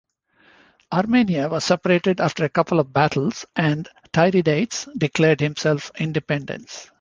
Armenia 0.91 1.47
was 1.47 1.63
separated 1.65 2.19
after 2.19 2.43
a 2.43 2.49
couple 2.49 2.79
of 2.79 2.91
battles 2.91 3.45
and 3.55 3.87
Tiridates 4.11 4.87
declared 4.97 5.39
himself 5.39 5.91
independent. 5.99 6.89